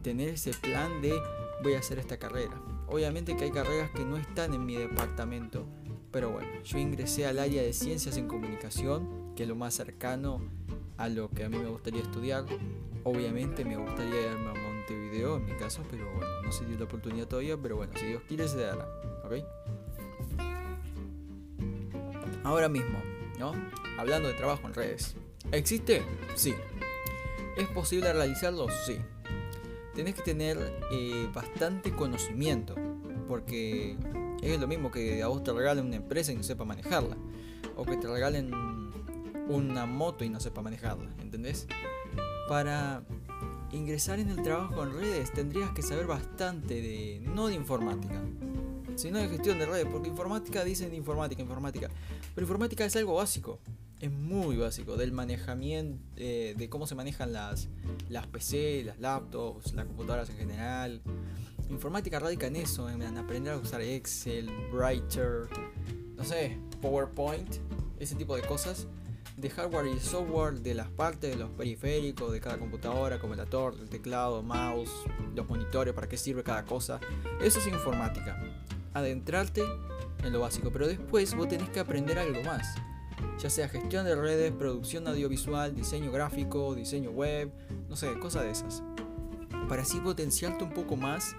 tener 0.02 0.28
ese 0.28 0.52
plan 0.52 1.00
de 1.00 1.14
voy 1.62 1.74
a 1.74 1.78
hacer 1.78 1.98
esta 1.98 2.18
carrera. 2.18 2.52
Obviamente 2.88 3.36
que 3.36 3.44
hay 3.44 3.50
carreras 3.50 3.90
que 3.90 4.04
no 4.04 4.16
están 4.16 4.52
en 4.52 4.66
mi 4.66 4.76
departamento 4.76 5.64
pero 6.12 6.30
bueno, 6.30 6.48
yo 6.62 6.78
ingresé 6.78 7.26
al 7.26 7.38
área 7.38 7.62
de 7.62 7.72
ciencias 7.72 8.18
en 8.18 8.28
comunicación, 8.28 9.32
que 9.34 9.44
es 9.44 9.48
lo 9.48 9.56
más 9.56 9.74
cercano 9.74 10.42
a 10.98 11.08
lo 11.08 11.30
que 11.30 11.44
a 11.44 11.48
mí 11.48 11.56
me 11.56 11.68
gustaría 11.70 12.02
estudiar. 12.02 12.44
Obviamente 13.02 13.64
me 13.64 13.76
gustaría 13.76 14.30
irme 14.30 14.50
a 14.50 14.54
Montevideo 14.54 15.38
en 15.38 15.46
mi 15.46 15.52
caso, 15.52 15.82
pero 15.90 16.04
bueno, 16.12 16.42
no 16.42 16.52
se 16.52 16.66
dio 16.66 16.78
la 16.78 16.84
oportunidad 16.84 17.26
todavía, 17.26 17.56
pero 17.56 17.76
bueno, 17.76 17.92
si 17.96 18.06
Dios 18.06 18.22
quiere 18.28 18.46
se 18.46 18.58
dará, 18.58 18.86
¿ok? 19.24 19.44
Ahora 22.44 22.68
mismo, 22.68 23.00
¿no? 23.38 23.52
Hablando 23.98 24.28
de 24.28 24.34
trabajo 24.34 24.66
en 24.66 24.74
redes. 24.74 25.16
¿Existe? 25.50 26.02
Sí. 26.34 26.54
¿Es 27.56 27.68
posible 27.68 28.12
realizarlo? 28.12 28.66
Sí. 28.86 28.98
Tenés 29.94 30.14
que 30.14 30.22
tener 30.22 30.58
eh, 30.90 31.28
bastante 31.32 31.90
conocimiento, 31.90 32.74
porque 33.28 33.96
es 34.50 34.60
lo 34.60 34.66
mismo 34.66 34.90
que 34.90 35.22
a 35.22 35.28
vos 35.28 35.44
te 35.44 35.52
regalen 35.52 35.86
una 35.86 35.96
empresa 35.96 36.32
y 36.32 36.36
no 36.36 36.42
sepa 36.42 36.64
manejarla. 36.64 37.16
O 37.76 37.84
que 37.84 37.96
te 37.96 38.08
regalen 38.08 38.50
una 39.48 39.86
moto 39.86 40.24
y 40.24 40.28
no 40.28 40.40
sepa 40.40 40.62
manejarla. 40.62 41.10
¿Entendés? 41.20 41.66
Para 42.48 43.04
ingresar 43.70 44.18
en 44.18 44.30
el 44.30 44.42
trabajo 44.42 44.82
en 44.82 44.94
redes 44.94 45.32
tendrías 45.32 45.70
que 45.70 45.82
saber 45.82 46.06
bastante 46.06 46.74
de... 46.74 47.20
No 47.22 47.46
de 47.46 47.54
informática. 47.54 48.20
Sino 48.96 49.18
de 49.18 49.28
gestión 49.28 49.58
de 49.60 49.66
redes. 49.66 49.86
Porque 49.90 50.08
informática 50.08 50.64
dicen 50.64 50.92
informática, 50.92 51.40
informática. 51.40 51.88
Pero 52.34 52.44
informática 52.44 52.84
es 52.84 52.96
algo 52.96 53.14
básico. 53.14 53.60
Es 54.00 54.10
muy 54.10 54.56
básico. 54.56 54.96
Del 54.96 55.12
manejamiento. 55.12 56.02
Eh, 56.16 56.54
de 56.58 56.68
cómo 56.68 56.88
se 56.88 56.96
manejan 56.96 57.32
las, 57.32 57.68
las 58.08 58.26
PC, 58.26 58.82
las 58.84 58.98
laptops, 58.98 59.72
las 59.72 59.86
computadoras 59.86 60.28
en 60.30 60.36
general 60.36 61.02
Informática 61.72 62.18
radica 62.18 62.46
en 62.48 62.56
eso, 62.56 62.90
en 62.90 63.16
aprender 63.16 63.54
a 63.54 63.56
usar 63.56 63.80
Excel, 63.80 64.50
Writer, 64.70 65.48
no 66.16 66.22
sé, 66.22 66.58
PowerPoint, 66.82 67.56
ese 67.98 68.14
tipo 68.14 68.36
de 68.36 68.42
cosas. 68.42 68.86
De 69.38 69.48
hardware 69.48 69.86
y 69.86 69.98
software, 69.98 70.60
de 70.60 70.74
las 70.74 70.88
partes 70.88 71.30
de 71.30 71.36
los 71.36 71.48
periféricos 71.48 72.30
de 72.30 72.40
cada 72.40 72.58
computadora, 72.58 73.18
como 73.18 73.32
el 73.32 73.44
torre, 73.46 73.78
el 73.80 73.88
teclado, 73.88 74.42
mouse, 74.42 74.90
los 75.34 75.48
monitores, 75.48 75.94
para 75.94 76.06
qué 76.06 76.18
sirve 76.18 76.42
cada 76.42 76.66
cosa. 76.66 77.00
Eso 77.40 77.58
es 77.58 77.66
informática. 77.66 78.38
Adentrarte 78.92 79.62
en 80.22 80.32
lo 80.32 80.40
básico, 80.40 80.70
pero 80.70 80.86
después 80.86 81.34
vos 81.34 81.48
tenés 81.48 81.70
que 81.70 81.80
aprender 81.80 82.18
algo 82.18 82.42
más. 82.42 82.66
Ya 83.38 83.48
sea 83.48 83.70
gestión 83.70 84.04
de 84.04 84.14
redes, 84.14 84.52
producción 84.52 85.08
audiovisual, 85.08 85.74
diseño 85.74 86.12
gráfico, 86.12 86.74
diseño 86.74 87.10
web, 87.10 87.50
no 87.88 87.96
sé, 87.96 88.12
cosas 88.18 88.42
de 88.42 88.50
esas. 88.50 88.82
Para 89.70 89.82
así 89.82 89.98
potenciarte 90.00 90.64
un 90.64 90.74
poco 90.74 90.96
más 90.96 91.34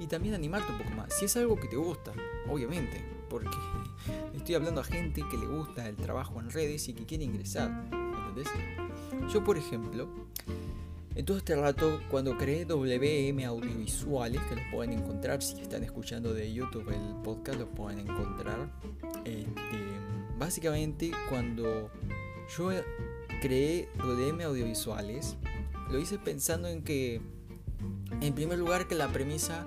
y 0.00 0.06
también 0.06 0.34
animarte 0.34 0.72
un 0.72 0.78
poco 0.78 0.90
más. 0.90 1.14
Si 1.14 1.24
es 1.24 1.36
algo 1.36 1.56
que 1.56 1.68
te 1.68 1.76
gusta, 1.76 2.12
obviamente, 2.48 3.04
porque 3.28 3.56
estoy 4.34 4.54
hablando 4.54 4.80
a 4.80 4.84
gente 4.84 5.22
que 5.30 5.36
le 5.36 5.46
gusta 5.46 5.88
el 5.88 5.96
trabajo 5.96 6.40
en 6.40 6.50
redes 6.50 6.88
y 6.88 6.94
que 6.94 7.04
quiere 7.04 7.24
ingresar, 7.24 7.88
¿entendés? 7.92 8.48
Yo, 9.32 9.42
por 9.42 9.56
ejemplo, 9.56 10.08
en 11.14 11.24
todo 11.24 11.36
este 11.38 11.54
rato, 11.54 12.00
cuando 12.10 12.36
creé 12.36 12.64
WM 12.64 13.44
Audiovisuales, 13.44 14.40
que 14.42 14.56
los 14.56 14.64
pueden 14.72 14.98
encontrar, 14.98 15.42
si 15.42 15.60
están 15.60 15.84
escuchando 15.84 16.34
de 16.34 16.52
YouTube 16.52 16.88
el 16.88 17.22
podcast, 17.22 17.60
los 17.60 17.68
pueden 17.68 18.00
encontrar. 18.00 18.68
Este, 19.24 19.54
básicamente, 20.38 21.12
cuando 21.30 21.90
yo 22.58 22.70
creé 23.40 23.88
WM 23.98 24.42
Audiovisuales, 24.42 25.36
lo 25.90 25.98
hice 26.00 26.18
pensando 26.18 26.66
en 26.66 26.82
que, 26.82 27.20
en 28.20 28.34
primer 28.34 28.58
lugar, 28.58 28.88
que 28.88 28.96
la 28.96 29.08
premisa 29.08 29.64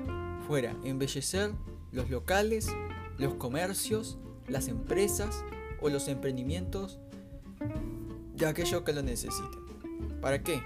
fuera 0.48 0.76
embellecer 0.84 1.52
los 1.92 2.10
locales, 2.10 2.70
los 3.18 3.34
comercios, 3.36 4.18
las 4.48 4.70
empresas 4.70 5.44
o 5.82 5.90
los 5.90 6.08
emprendimientos 6.08 7.00
de 8.36 8.46
aquellos 8.46 8.82
que 8.84 8.94
lo 8.94 9.02
necesiten. 9.02 9.60
¿Para 10.22 10.42
qué? 10.42 10.62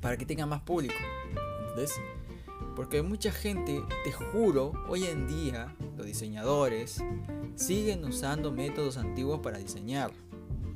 Para 0.00 0.16
que 0.16 0.26
tenga 0.26 0.46
más 0.46 0.62
público. 0.62 0.94
¿Entendés? 1.60 2.00
Porque 2.74 3.02
mucha 3.02 3.30
gente, 3.30 3.82
te 4.04 4.12
juro, 4.12 4.72
hoy 4.88 5.04
en 5.04 5.28
día 5.28 5.74
los 5.96 6.06
diseñadores 6.06 7.02
siguen 7.54 8.04
usando 8.04 8.50
métodos 8.50 8.96
antiguos 8.96 9.40
para 9.40 9.58
diseñar. 9.58 10.12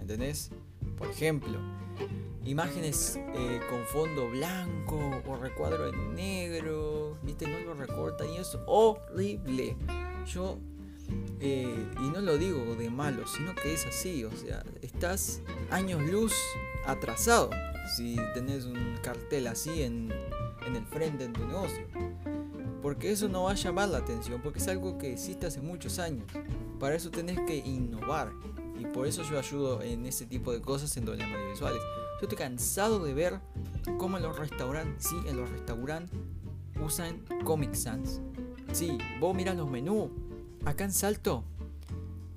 ¿Entendés? 0.00 0.50
Por 0.99 1.09
ejemplo, 1.09 1.59
imágenes 2.44 3.16
eh, 3.16 3.60
con 3.70 3.84
fondo 3.84 4.28
blanco 4.28 5.22
o 5.26 5.36
recuadro 5.36 5.88
en 5.88 6.14
negro, 6.14 7.16
viste, 7.22 7.46
no 7.46 7.58
lo 7.60 7.74
recortan 7.74 8.30
y 8.30 8.38
es 8.38 8.56
horrible. 8.66 9.76
Yo, 10.26 10.58
eh, 11.40 11.86
y 11.98 12.08
no 12.10 12.20
lo 12.20 12.38
digo 12.38 12.74
de 12.76 12.90
malo, 12.90 13.26
sino 13.26 13.54
que 13.54 13.74
es 13.74 13.86
así, 13.86 14.24
o 14.24 14.32
sea, 14.32 14.62
estás 14.82 15.42
años 15.70 16.02
luz 16.02 16.34
atrasado 16.86 17.50
si 17.96 18.16
tenés 18.34 18.64
un 18.64 18.96
cartel 19.02 19.46
así 19.46 19.82
en, 19.82 20.12
en 20.66 20.76
el 20.76 20.84
frente 20.86 21.28
de 21.28 21.32
tu 21.32 21.46
negocio. 21.46 21.86
Porque 22.82 23.10
eso 23.10 23.28
no 23.28 23.44
va 23.44 23.52
a 23.52 23.54
llamar 23.54 23.88
la 23.88 23.98
atención, 23.98 24.42
porque 24.42 24.58
es 24.58 24.68
algo 24.68 24.98
que 24.98 25.12
existe 25.12 25.46
hace 25.46 25.60
muchos 25.62 25.98
años. 25.98 26.26
Para 26.78 26.94
eso 26.94 27.10
tenés 27.10 27.40
que 27.46 27.56
innovar. 27.56 28.30
Y 28.78 28.84
por 28.84 29.06
eso 29.06 29.22
yo 29.22 29.38
ayudo 29.38 29.80
en 29.82 30.04
ese 30.04 30.26
tipo 30.26 30.52
de 30.52 30.60
cosas 30.60 30.94
en 30.98 31.06
doble 31.06 31.24
visuales. 31.50 31.80
Yo 32.21 32.28
estoy 32.28 32.38
cansado 32.38 33.04
de 33.04 33.12
ver 33.12 33.40
cómo 33.99 34.16
en 34.16 34.23
los 34.23 34.38
restaurantes, 34.38 35.09
sí, 35.09 35.16
en 35.26 35.37
los 35.37 35.50
restaurantes 35.50 36.18
usan 36.80 37.25
Comic 37.44 37.75
Sans. 37.75 38.21
Sí, 38.73 38.99
vos 39.21 39.35
mirás 39.35 39.56
los 39.56 39.68
menús. 39.68 40.11
Acá 40.64 40.85
en 40.85 40.92
Salto 40.92 41.44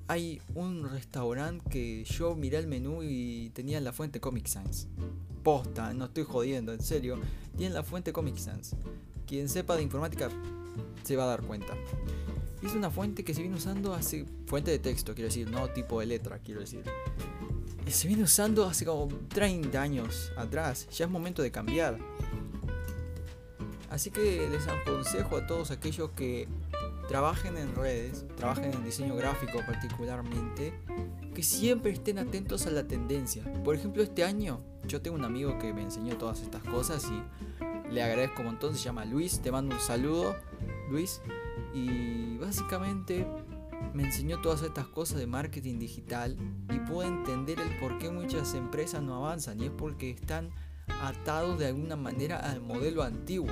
hay 0.08 0.42
un 0.54 0.90
restaurante 0.90 1.64
que 1.70 2.04
yo 2.04 2.34
miré 2.34 2.58
el 2.58 2.66
menú 2.66 3.02
y 3.02 3.50
tenía 3.50 3.80
la 3.80 3.92
fuente 3.92 4.20
Comic 4.20 4.46
Sans. 4.46 4.88
Posta, 5.44 5.94
no 5.94 6.06
estoy 6.06 6.24
jodiendo, 6.24 6.72
en 6.72 6.82
serio. 6.82 7.18
Tienen 7.56 7.74
la 7.74 7.84
fuente 7.84 8.12
Comic 8.12 8.36
Sans. 8.36 8.74
Quien 9.26 9.48
sepa 9.48 9.76
de 9.76 9.82
informática 9.82 10.28
se 11.04 11.14
va 11.14 11.24
a 11.24 11.28
dar 11.28 11.42
cuenta. 11.42 11.74
Es 12.62 12.74
una 12.74 12.90
fuente 12.90 13.22
que 13.22 13.32
se 13.32 13.42
viene 13.42 13.56
usando 13.56 13.94
hace. 13.94 14.26
Fuente 14.46 14.72
de 14.72 14.80
texto, 14.80 15.14
quiero 15.14 15.28
decir, 15.28 15.48
no 15.48 15.68
tipo 15.68 16.00
de 16.00 16.06
letra, 16.06 16.40
quiero 16.40 16.60
decir 16.60 16.82
se 17.90 18.08
viene 18.08 18.22
usando 18.22 18.66
hace 18.66 18.84
como 18.84 19.08
30 19.28 19.80
años 19.80 20.32
atrás. 20.36 20.88
Ya 20.90 21.06
es 21.06 21.10
momento 21.10 21.42
de 21.42 21.50
cambiar. 21.50 21.98
Así 23.90 24.10
que 24.10 24.48
les 24.50 24.66
aconsejo 24.68 25.36
a 25.36 25.46
todos 25.46 25.70
aquellos 25.70 26.10
que 26.10 26.46
trabajen 27.08 27.56
en 27.56 27.74
redes, 27.74 28.26
trabajen 28.36 28.72
en 28.74 28.84
diseño 28.84 29.16
gráfico 29.16 29.60
particularmente, 29.66 30.74
que 31.34 31.42
siempre 31.42 31.92
estén 31.92 32.18
atentos 32.18 32.66
a 32.66 32.70
la 32.70 32.86
tendencia. 32.86 33.42
Por 33.64 33.74
ejemplo, 33.74 34.02
este 34.02 34.24
año 34.24 34.60
yo 34.86 35.00
tengo 35.00 35.16
un 35.16 35.24
amigo 35.24 35.58
que 35.58 35.72
me 35.72 35.82
enseñó 35.82 36.16
todas 36.18 36.42
estas 36.42 36.62
cosas 36.64 37.04
y 37.04 37.92
le 37.92 38.02
agradezco 38.02 38.40
un 38.40 38.48
montón. 38.48 38.74
Se 38.74 38.84
llama 38.84 39.06
Luis, 39.06 39.40
te 39.40 39.50
mando 39.50 39.74
un 39.74 39.80
saludo, 39.80 40.36
Luis. 40.90 41.22
Y 41.74 42.36
básicamente 42.38 43.26
me 43.94 44.04
enseñó 44.04 44.40
todas 44.40 44.62
estas 44.62 44.86
cosas 44.86 45.18
de 45.18 45.26
marketing 45.26 45.78
digital 45.78 46.36
y 46.72 46.78
puedo 46.80 47.08
entender 47.08 47.58
el 47.60 47.76
por 47.78 47.98
qué 47.98 48.10
muchas 48.10 48.54
empresas 48.54 49.02
no 49.02 49.16
avanzan 49.16 49.60
y 49.60 49.66
es 49.66 49.70
porque 49.70 50.10
están 50.10 50.50
atados 51.02 51.58
de 51.58 51.66
alguna 51.66 51.96
manera 51.96 52.38
al 52.38 52.60
modelo 52.60 53.02
antiguo. 53.02 53.48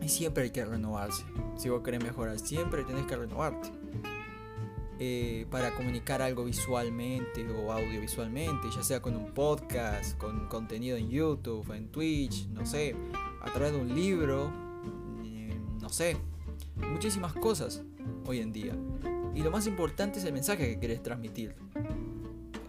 Y 0.00 0.08
siempre 0.08 0.44
hay 0.44 0.50
que 0.50 0.64
renovarse. 0.64 1.24
Si 1.56 1.68
vos 1.68 1.82
querés 1.82 2.02
mejorar, 2.02 2.38
siempre 2.38 2.84
tenés 2.84 3.06
que 3.06 3.16
renovarte. 3.16 3.70
Eh, 5.00 5.46
para 5.50 5.74
comunicar 5.74 6.22
algo 6.22 6.44
visualmente 6.44 7.48
o 7.48 7.72
audiovisualmente, 7.72 8.68
ya 8.70 8.84
sea 8.84 9.02
con 9.02 9.16
un 9.16 9.32
podcast, 9.32 10.16
con 10.18 10.46
contenido 10.46 10.96
en 10.96 11.10
YouTube, 11.10 11.72
en 11.72 11.88
Twitch, 11.88 12.46
no 12.50 12.64
sé, 12.64 12.94
a 13.42 13.50
través 13.52 13.72
de 13.72 13.80
un 13.80 13.92
libro, 13.92 14.52
eh, 15.24 15.58
no 15.80 15.88
sé, 15.88 16.16
muchísimas 16.76 17.32
cosas 17.32 17.82
hoy 18.26 18.40
en 18.40 18.52
día. 18.52 18.74
Y 19.34 19.42
lo 19.42 19.50
más 19.50 19.66
importante 19.66 20.18
es 20.18 20.24
el 20.24 20.32
mensaje 20.32 20.68
que 20.68 20.80
querés 20.80 21.02
transmitir. 21.02 21.54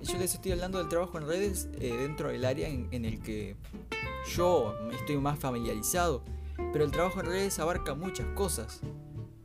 Yo 0.02 0.18
les 0.18 0.34
estoy 0.34 0.52
hablando 0.52 0.78
del 0.78 0.88
trabajo 0.88 1.18
en 1.18 1.28
redes 1.28 1.70
eh, 1.80 1.96
dentro 1.96 2.30
del 2.30 2.46
área 2.46 2.68
en, 2.70 3.06
el 3.06 3.22
que 3.22 3.56
yo 4.36 4.76
estoy 4.92 5.18
más 5.18 5.40
familiarizado. 5.40 6.24
Pero 6.72 6.86
el 6.86 6.92
trabajo 6.92 7.20
en 7.20 7.28
redes 7.28 7.60
abarca 7.60 7.94
muchas 7.96 8.28
cosas. 8.36 8.82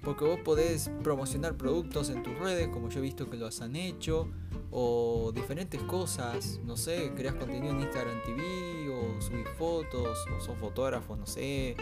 Porque 0.02 0.24
vos 0.24 0.40
podés 0.40 0.90
promocionar 1.02 1.56
productos 1.56 2.08
en 2.08 2.22
tus 2.22 2.38
redes, 2.38 2.68
como 2.68 2.88
yo 2.88 3.00
he 3.00 3.02
visto 3.02 3.28
que 3.28 3.36
lo 3.36 3.48
han 3.60 3.76
hecho, 3.76 4.28
o 4.70 5.30
diferentes 5.34 5.82
cosas, 5.82 6.58
no 6.64 6.78
sé, 6.78 7.12
creas 7.14 7.34
contenido 7.34 7.74
en 7.74 7.80
Instagram 7.80 8.22
TV, 8.24 8.88
o 8.88 9.20
subir 9.20 9.46
fotos, 9.58 10.18
o 10.34 10.40
sos 10.40 10.56
fotógrafo, 10.56 11.16
no 11.16 11.26
sé. 11.26 11.76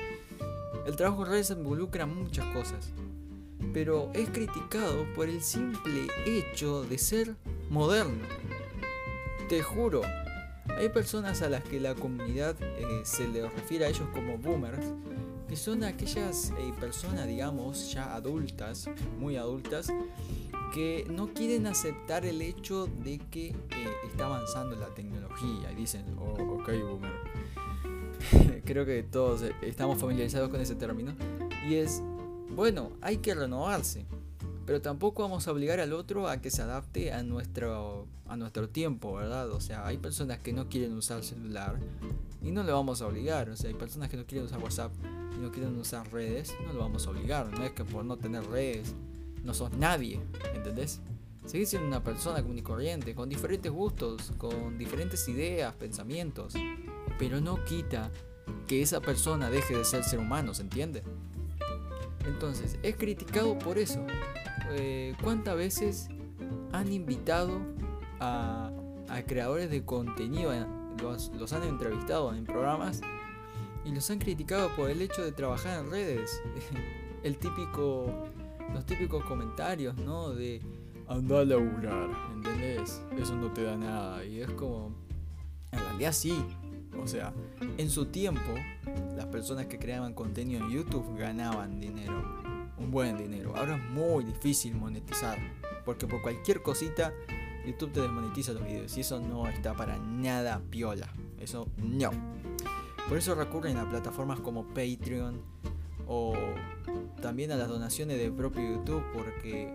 El 0.84 0.96
trabajo 0.96 1.24
en 1.24 1.30
redes 1.30 1.50
involucra 1.50 2.06
muchas 2.06 2.46
cosas 2.52 2.92
pero 3.72 4.10
es 4.14 4.28
criticado 4.30 5.06
por 5.14 5.28
el 5.28 5.42
simple 5.42 6.08
hecho 6.26 6.82
de 6.84 6.98
ser 6.98 7.34
moderno. 7.70 8.24
Te 9.48 9.62
juro, 9.62 10.02
hay 10.76 10.88
personas 10.90 11.42
a 11.42 11.48
las 11.48 11.64
que 11.64 11.80
la 11.80 11.94
comunidad 11.94 12.56
eh, 12.60 13.00
se 13.02 13.26
le 13.28 13.48
refiere 13.48 13.86
a 13.86 13.88
ellos 13.88 14.08
como 14.12 14.38
boomers, 14.38 14.86
que 15.48 15.56
son 15.56 15.82
aquellas 15.82 16.52
eh, 16.58 16.72
personas, 16.78 17.26
digamos, 17.26 17.92
ya 17.92 18.14
adultas, 18.14 18.88
muy 19.18 19.36
adultas, 19.36 19.88
que 20.74 21.06
no 21.10 21.32
quieren 21.32 21.66
aceptar 21.66 22.26
el 22.26 22.42
hecho 22.42 22.86
de 22.86 23.18
que 23.30 23.48
eh, 23.48 23.54
está 24.06 24.26
avanzando 24.26 24.76
la 24.76 24.88
tecnología 24.94 25.72
y 25.72 25.74
dicen, 25.74 26.04
oh, 26.18 26.60
ok, 26.60 26.70
boomer. 26.82 28.62
Creo 28.64 28.84
que 28.84 29.02
todos 29.02 29.42
estamos 29.62 29.98
familiarizados 29.98 30.50
con 30.50 30.60
ese 30.60 30.74
término. 30.74 31.14
Y 31.66 31.76
es 31.76 32.02
bueno, 32.58 32.90
hay 33.02 33.18
que 33.18 33.36
renovarse, 33.36 34.04
pero 34.66 34.82
tampoco 34.82 35.22
vamos 35.22 35.46
a 35.46 35.52
obligar 35.52 35.78
al 35.78 35.92
otro 35.92 36.26
a 36.26 36.38
que 36.38 36.50
se 36.50 36.60
adapte 36.60 37.12
a 37.12 37.22
nuestro, 37.22 38.08
a 38.26 38.36
nuestro 38.36 38.68
tiempo, 38.68 39.14
¿verdad? 39.14 39.48
O 39.52 39.60
sea, 39.60 39.86
hay 39.86 39.96
personas 39.96 40.40
que 40.40 40.52
no 40.52 40.68
quieren 40.68 40.92
usar 40.94 41.22
celular 41.22 41.78
y 42.42 42.50
no 42.50 42.64
le 42.64 42.72
vamos 42.72 43.00
a 43.00 43.06
obligar. 43.06 43.48
O 43.48 43.56
sea, 43.56 43.70
hay 43.70 43.76
personas 43.76 44.08
que 44.08 44.16
no 44.16 44.26
quieren 44.26 44.46
usar 44.46 44.58
WhatsApp 44.58 44.92
y 45.36 45.38
no 45.38 45.52
quieren 45.52 45.78
usar 45.78 46.12
redes, 46.12 46.52
no 46.66 46.72
lo 46.72 46.80
vamos 46.80 47.06
a 47.06 47.10
obligar. 47.10 47.48
No 47.56 47.64
es 47.64 47.70
que 47.70 47.84
por 47.84 48.04
no 48.04 48.16
tener 48.16 48.44
redes 48.48 48.92
no 49.44 49.54
sos 49.54 49.70
nadie, 49.74 50.20
¿entendés? 50.52 51.00
Seguís 51.46 51.68
siendo 51.68 51.86
una 51.86 52.02
persona 52.02 52.42
común 52.42 52.58
y 52.58 52.62
corriente, 52.62 53.14
con 53.14 53.28
diferentes 53.28 53.70
gustos, 53.70 54.32
con 54.36 54.76
diferentes 54.78 55.28
ideas, 55.28 55.76
pensamientos, 55.76 56.54
pero 57.20 57.40
no 57.40 57.64
quita 57.64 58.10
que 58.66 58.82
esa 58.82 59.00
persona 59.00 59.48
deje 59.48 59.76
de 59.76 59.84
ser 59.84 60.02
ser 60.02 60.18
humano, 60.18 60.54
¿se 60.54 60.62
entiende? 60.62 61.04
Entonces, 62.26 62.78
es 62.82 62.96
criticado 62.96 63.58
por 63.58 63.78
eso. 63.78 64.04
Eh, 64.70 65.14
¿Cuántas 65.22 65.56
veces 65.56 66.08
han 66.72 66.92
invitado 66.92 67.60
a, 68.20 68.70
creadores 69.26 69.70
de 69.70 69.84
contenido, 69.84 70.52
eh, 70.52 70.64
los, 71.02 71.52
han 71.52 71.64
entrevistado 71.64 72.34
en 72.34 72.44
programas 72.44 73.00
y 73.84 73.90
los 73.90 74.10
han 74.10 74.18
criticado 74.18 74.68
por 74.76 74.90
el 74.90 75.00
hecho 75.02 75.24
de 75.24 75.32
trabajar 75.32 75.80
en 75.80 75.90
redes? 75.90 76.42
el 77.22 77.36
típico, 77.38 78.28
los 78.72 78.84
típicos 78.86 79.24
comentarios, 79.24 79.96
¿no? 79.96 80.30
De 80.30 80.60
anda 81.08 81.40
a 81.40 81.44
laburar, 81.44 82.10
¿entendés? 82.34 83.02
Eso 83.18 83.34
no 83.34 83.50
te 83.52 83.62
da 83.62 83.76
nada. 83.76 84.24
Y 84.24 84.40
es 84.40 84.50
como, 84.50 84.92
en 85.72 85.78
realidad 85.78 86.12
sí, 86.12 86.44
o 87.02 87.06
sea, 87.06 87.32
en 87.76 87.90
su 87.90 88.06
tiempo, 88.06 88.54
las 89.16 89.26
personas 89.26 89.66
que 89.66 89.78
creaban 89.78 90.14
contenido 90.14 90.64
en 90.64 90.70
YouTube 90.70 91.18
ganaban 91.18 91.80
dinero, 91.80 92.22
un 92.78 92.90
buen 92.90 93.16
dinero. 93.16 93.54
Ahora 93.56 93.76
es 93.76 93.90
muy 93.90 94.24
difícil 94.24 94.74
monetizar, 94.74 95.38
porque 95.84 96.06
por 96.06 96.22
cualquier 96.22 96.62
cosita 96.62 97.12
YouTube 97.66 97.92
te 97.92 98.00
desmonetiza 98.00 98.52
los 98.52 98.64
videos 98.64 98.96
y 98.96 99.02
eso 99.02 99.20
no 99.20 99.46
está 99.46 99.74
para 99.74 99.98
nada 99.98 100.60
piola. 100.70 101.08
Eso 101.38 101.68
no. 101.76 102.10
Por 103.08 103.18
eso 103.18 103.34
recurren 103.34 103.76
a 103.76 103.88
plataformas 103.88 104.40
como 104.40 104.64
Patreon 104.68 105.40
o 106.06 106.34
también 107.20 107.52
a 107.52 107.56
las 107.56 107.68
donaciones 107.68 108.18
de 108.18 108.30
propio 108.30 108.62
YouTube 108.62 109.02
porque 109.12 109.70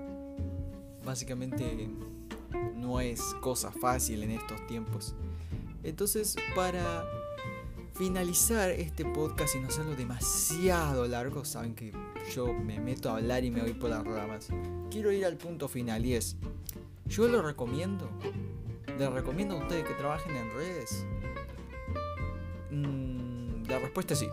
básicamente 1.05 1.89
no 2.75 2.99
es 2.99 3.21
cosa 3.41 3.71
fácil 3.71 4.23
en 4.23 4.31
estos 4.31 4.65
tiempos. 4.67 5.15
Entonces, 5.83 6.35
para 6.55 7.05
finalizar 7.93 8.71
este 8.71 9.05
podcast 9.05 9.55
y 9.55 9.59
no 9.59 9.67
hacerlo 9.67 9.95
demasiado 9.95 11.07
largo, 11.07 11.45
saben 11.45 11.75
que 11.75 11.91
yo 12.33 12.53
me 12.53 12.79
meto 12.79 13.09
a 13.09 13.17
hablar 13.17 13.43
y 13.43 13.51
me 13.51 13.61
voy 13.61 13.73
por 13.73 13.89
las 13.89 14.03
ramas. 14.03 14.49
Quiero 14.89 15.11
ir 15.11 15.25
al 15.25 15.37
punto 15.37 15.67
final 15.67 16.05
y 16.05 16.15
es, 16.15 16.37
yo 17.05 17.27
lo 17.27 17.41
recomiendo. 17.41 18.09
¿Les 18.97 19.11
recomiendo 19.11 19.55
a 19.55 19.59
ustedes 19.59 19.85
que 19.85 19.93
trabajen 19.95 20.35
en 20.35 20.51
redes? 20.53 21.05
Mm, 22.71 23.63
la 23.67 23.79
respuesta 23.79 24.13
es 24.13 24.19
sí, 24.19 24.27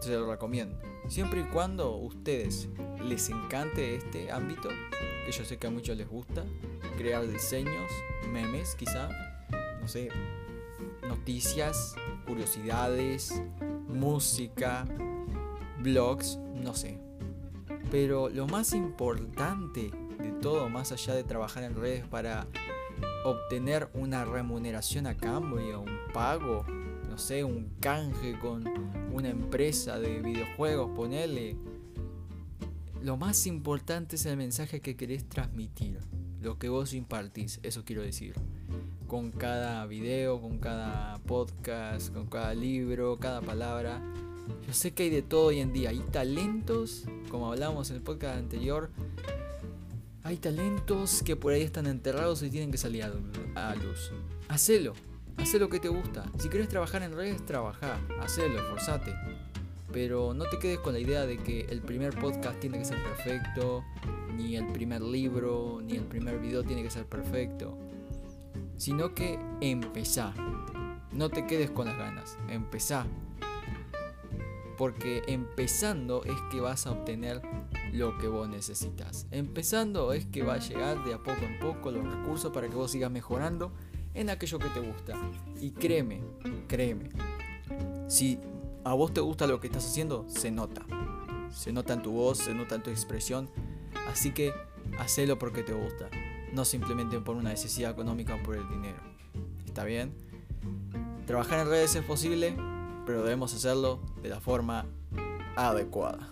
se 0.00 0.12
lo 0.12 0.30
recomiendo. 0.30 0.76
Siempre 1.08 1.40
y 1.40 1.44
cuando 1.44 1.96
ustedes 1.96 2.68
les 3.02 3.28
encante 3.28 3.96
este 3.96 4.30
ámbito, 4.30 4.68
que 5.26 5.32
yo 5.32 5.44
sé 5.44 5.58
que 5.58 5.66
a 5.66 5.70
muchos 5.70 5.96
les 5.96 6.08
gusta, 6.08 6.44
crear 6.96 7.26
diseños, 7.26 7.90
memes 8.32 8.74
quizá, 8.74 9.08
no 9.80 9.88
sé, 9.88 10.08
noticias, 11.06 11.94
curiosidades, 12.26 13.42
música, 13.88 14.84
blogs, 15.80 16.38
no 16.54 16.74
sé. 16.74 16.98
Pero 17.90 18.28
lo 18.28 18.46
más 18.46 18.72
importante 18.72 19.90
de 20.18 20.32
todo, 20.40 20.68
más 20.68 20.92
allá 20.92 21.14
de 21.14 21.24
trabajar 21.24 21.62
en 21.64 21.74
redes 21.76 22.06
para 22.06 22.46
obtener 23.24 23.88
una 23.94 24.24
remuneración 24.24 25.06
a 25.06 25.16
cambio, 25.16 25.80
un 25.80 26.12
pago, 26.12 26.64
no 27.08 27.18
sé, 27.18 27.44
un 27.44 27.70
canje 27.80 28.38
con 28.38 28.64
una 29.12 29.30
empresa 29.30 29.98
de 29.98 30.20
videojuegos, 30.20 30.90
ponerle. 30.96 31.56
Lo 33.02 33.16
más 33.16 33.46
importante 33.46 34.16
es 34.16 34.26
el 34.26 34.36
mensaje 34.36 34.80
que 34.80 34.96
querés 34.96 35.28
transmitir, 35.28 36.00
lo 36.40 36.58
que 36.58 36.68
vos 36.68 36.94
impartís, 36.94 37.60
eso 37.62 37.84
quiero 37.84 38.02
decir. 38.02 38.34
Con 39.06 39.30
cada 39.30 39.86
video, 39.86 40.40
con 40.40 40.58
cada 40.58 41.18
podcast, 41.26 42.12
con 42.12 42.26
cada 42.26 42.54
libro, 42.54 43.18
cada 43.18 43.40
palabra. 43.40 44.00
Yo 44.66 44.72
sé 44.72 44.92
que 44.92 45.04
hay 45.04 45.10
de 45.10 45.22
todo 45.22 45.46
hoy 45.46 45.60
en 45.60 45.72
día. 45.72 45.90
Hay 45.90 46.00
talentos, 46.10 47.04
como 47.30 47.52
hablábamos 47.52 47.90
en 47.90 47.96
el 47.96 48.02
podcast 48.02 48.38
anterior, 48.38 48.90
hay 50.22 50.38
talentos 50.38 51.22
que 51.22 51.36
por 51.36 51.52
ahí 51.52 51.60
están 51.60 51.86
enterrados 51.86 52.42
y 52.42 52.48
tienen 52.48 52.70
que 52.70 52.78
salir 52.78 53.04
a 53.04 53.74
luz. 53.74 54.10
Hacelo, 54.48 54.94
haz 55.36 55.52
lo 55.54 55.68
que 55.68 55.80
te 55.80 55.88
gusta. 55.88 56.24
Si 56.38 56.48
quieres 56.48 56.68
trabajar 56.68 57.02
en 57.02 57.12
redes, 57.12 57.44
trabaja, 57.44 58.00
hacelo, 58.20 58.58
esforzate. 58.58 59.14
Pero 59.92 60.32
no 60.32 60.44
te 60.46 60.58
quedes 60.58 60.78
con 60.78 60.94
la 60.94 60.98
idea 60.98 61.26
de 61.26 61.36
que 61.36 61.66
el 61.68 61.82
primer 61.82 62.18
podcast 62.18 62.58
tiene 62.58 62.78
que 62.78 62.86
ser 62.86 63.02
perfecto, 63.02 63.84
ni 64.34 64.56
el 64.56 64.66
primer 64.72 65.02
libro, 65.02 65.80
ni 65.84 65.96
el 65.96 66.04
primer 66.04 66.38
video 66.38 66.64
tiene 66.64 66.82
que 66.82 66.90
ser 66.90 67.04
perfecto. 67.04 67.76
Sino 68.76 69.14
que 69.14 69.38
empezá. 69.60 70.34
No 71.12 71.28
te 71.28 71.46
quedes 71.46 71.70
con 71.70 71.86
las 71.86 71.96
ganas, 71.96 72.36
empezá. 72.48 73.06
Porque 74.76 75.22
empezando 75.28 76.24
es 76.24 76.34
que 76.50 76.60
vas 76.60 76.86
a 76.86 76.90
obtener 76.90 77.40
lo 77.92 78.18
que 78.18 78.26
vos 78.26 78.48
necesitas. 78.48 79.26
Empezando 79.30 80.12
es 80.12 80.26
que 80.26 80.42
va 80.42 80.54
a 80.54 80.58
llegar 80.58 81.04
de 81.04 81.14
a 81.14 81.18
poco 81.18 81.42
en 81.42 81.58
poco 81.60 81.90
los 81.92 82.04
recursos 82.04 82.52
para 82.52 82.68
que 82.68 82.74
vos 82.74 82.90
sigas 82.90 83.10
mejorando 83.10 83.72
en 84.14 84.30
aquello 84.30 84.58
que 84.58 84.68
te 84.70 84.80
gusta. 84.80 85.14
Y 85.60 85.70
créeme, 85.70 86.22
créeme, 86.66 87.10
si 88.08 88.38
a 88.84 88.94
vos 88.94 89.14
te 89.14 89.20
gusta 89.20 89.46
lo 89.46 89.60
que 89.60 89.68
estás 89.68 89.86
haciendo, 89.86 90.26
se 90.28 90.50
nota. 90.50 90.82
Se 91.50 91.72
nota 91.72 91.94
en 91.94 92.02
tu 92.02 92.12
voz, 92.12 92.38
se 92.38 92.54
nota 92.54 92.74
en 92.74 92.82
tu 92.82 92.90
expresión. 92.90 93.48
Así 94.08 94.32
que 94.32 94.52
hacelo 94.98 95.38
porque 95.38 95.62
te 95.62 95.72
gusta, 95.72 96.10
no 96.54 96.64
simplemente 96.64 97.20
por 97.20 97.36
una 97.36 97.50
necesidad 97.50 97.90
económica 97.90 98.36
o 98.36 98.42
por 98.42 98.56
el 98.56 98.68
dinero. 98.68 98.98
¿Está 99.66 99.84
bien? 99.84 100.14
Trabajar 101.26 101.60
en 101.60 101.68
redes 101.68 101.94
es 101.96 102.04
posible, 102.04 102.56
pero 103.04 103.22
debemos 103.22 103.52
hacerlo 103.54 104.00
de 104.22 104.28
la 104.28 104.40
forma 104.40 104.86
adecuada. 105.56 106.30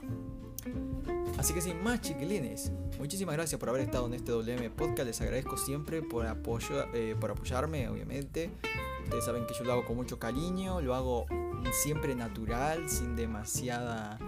Así 1.38 1.54
que 1.54 1.60
sin 1.60 1.82
más 1.82 2.00
chiquilines, 2.00 2.70
muchísimas 2.98 3.34
gracias 3.34 3.58
por 3.58 3.68
haber 3.68 3.82
estado 3.82 4.06
en 4.06 4.14
este 4.14 4.30
WM 4.30 4.70
Podcast. 4.70 5.06
Les 5.06 5.20
agradezco 5.20 5.56
siempre 5.56 6.02
por, 6.02 6.26
apoyo, 6.26 6.86
eh, 6.94 7.16
por 7.18 7.32
apoyarme, 7.32 7.88
obviamente. 7.88 8.50
Ustedes 9.04 9.24
saben 9.24 9.46
que 9.46 9.54
yo 9.54 9.64
lo 9.64 9.72
hago 9.72 9.84
con 9.84 9.96
mucho 9.96 10.18
cariño, 10.18 10.80
lo 10.80 10.94
hago 10.94 11.26
siempre 11.72 12.14
natural, 12.14 12.88
sin 12.88 13.16
demasiada 13.16 14.18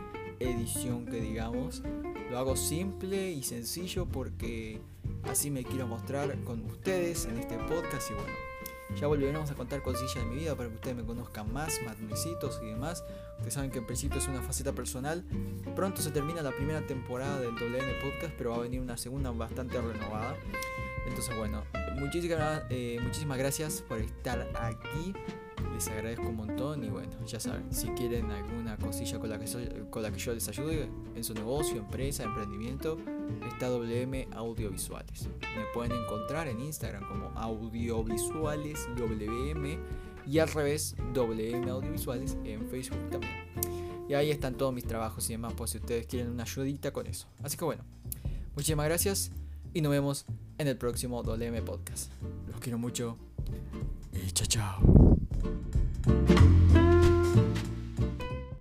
edición 0.40 1.06
que 1.06 1.20
digamos. 1.20 1.82
Lo 2.30 2.38
hago 2.38 2.56
simple 2.56 3.30
y 3.30 3.42
sencillo 3.42 4.06
porque 4.06 4.80
así 5.28 5.50
me 5.50 5.64
quiero 5.64 5.86
mostrar 5.86 6.36
con 6.44 6.64
ustedes 6.66 7.26
en 7.26 7.38
este 7.38 7.56
podcast 7.58 8.10
y 8.10 8.14
bueno, 8.14 8.32
ya 8.98 9.06
volveremos 9.06 9.50
a 9.50 9.54
contar 9.54 9.82
cosillas 9.82 10.14
de 10.14 10.24
mi 10.24 10.36
vida 10.36 10.54
para 10.54 10.68
que 10.68 10.76
ustedes 10.76 10.96
me 10.96 11.04
conozcan 11.04 11.52
más, 11.52 11.80
más 11.84 11.98
necesitos 11.98 12.60
y 12.62 12.66
demás. 12.66 13.04
Ustedes 13.36 13.54
saben 13.54 13.70
que 13.70 13.78
en 13.78 13.86
principio 13.86 14.18
es 14.18 14.28
una 14.28 14.42
faceta 14.42 14.72
personal. 14.72 15.24
Pronto 15.74 16.00
se 16.00 16.10
termina 16.10 16.42
la 16.42 16.52
primera 16.52 16.86
temporada 16.86 17.40
del 17.40 17.54
WM 17.54 17.92
Podcast, 18.02 18.34
pero 18.38 18.50
va 18.50 18.56
a 18.56 18.60
venir 18.60 18.80
una 18.80 18.96
segunda 18.96 19.30
bastante 19.30 19.80
renovada. 19.80 20.36
Entonces, 21.06 21.36
bueno, 21.36 21.64
muchísimas, 21.96 22.62
eh, 22.70 22.98
muchísimas 23.02 23.38
gracias 23.38 23.82
por 23.82 23.98
estar 23.98 24.48
aquí. 24.54 25.12
Les 25.72 25.88
agradezco 25.88 26.28
un 26.28 26.36
montón 26.36 26.84
y 26.84 26.88
bueno, 26.88 27.10
ya 27.26 27.40
saben, 27.40 27.72
si 27.72 27.88
quieren 27.88 28.30
alguna 28.30 28.76
cosilla 28.76 29.18
con 29.18 29.28
la 29.28 29.38
que, 29.38 29.86
con 29.90 30.02
la 30.02 30.12
que 30.12 30.18
yo 30.18 30.32
les 30.32 30.48
ayude 30.48 30.88
en 31.16 31.24
su 31.24 31.34
negocio, 31.34 31.78
empresa, 31.78 32.22
emprendimiento, 32.22 32.96
está 33.48 33.68
WM 33.68 34.28
Audiovisuales. 34.34 35.28
Me 35.56 35.64
pueden 35.72 35.92
encontrar 35.92 36.46
en 36.46 36.60
Instagram 36.60 37.08
como 37.08 37.32
Audiovisuales 37.36 38.88
WM 38.96 39.78
y 40.26 40.38
al 40.38 40.48
revés 40.48 40.94
WM 41.12 41.68
Audiovisuales 41.70 42.36
en 42.44 42.68
Facebook 42.68 43.10
también. 43.10 43.32
Y 44.08 44.14
ahí 44.14 44.30
están 44.30 44.54
todos 44.54 44.72
mis 44.72 44.84
trabajos 44.84 45.28
y 45.30 45.32
demás, 45.32 45.54
por 45.54 45.68
si 45.68 45.78
ustedes 45.78 46.06
quieren 46.06 46.30
una 46.30 46.42
ayudita 46.44 46.92
con 46.92 47.06
eso. 47.06 47.26
Así 47.42 47.56
que 47.56 47.64
bueno, 47.64 47.82
muchísimas 48.54 48.86
gracias 48.86 49.32
y 49.72 49.80
nos 49.80 49.90
vemos 49.90 50.26
en 50.58 50.68
el 50.68 50.76
próximo 50.76 51.22
WM 51.22 51.62
Podcast. 51.62 52.12
Los 52.48 52.60
quiero 52.60 52.78
mucho 52.78 53.16
y 54.12 54.30
chao 54.32 54.46
chao. 54.46 55.14